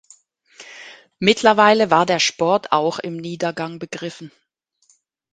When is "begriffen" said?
3.77-4.31